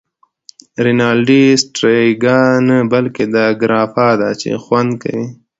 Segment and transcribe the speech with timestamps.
[0.85, 5.25] رینالډي: سټریګا نه، بلکې دا ګراپا ده چې خوند کوی.